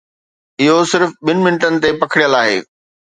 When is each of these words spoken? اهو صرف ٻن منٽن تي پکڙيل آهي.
اهو 0.61 0.77
صرف 0.91 1.09
ٻن 1.25 1.37
منٽن 1.45 1.73
تي 1.83 1.89
پکڙيل 2.01 2.33
آهي. 2.41 2.57